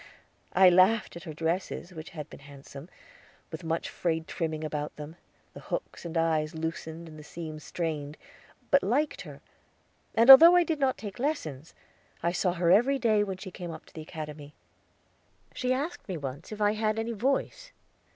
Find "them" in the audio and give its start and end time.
4.95-5.15